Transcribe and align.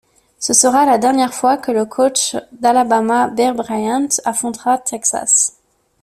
Ce 0.39 0.53
sera 0.53 0.87
la 0.87 0.97
dernière 0.97 1.31
fois 1.31 1.57
que 1.57 1.71
le 1.71 1.85
coach 1.85 2.35
d'Alabama 2.53 3.27
Bear 3.27 3.53
Byant 3.53 4.07
affrontera 4.25 4.79
Texas. 4.79 5.57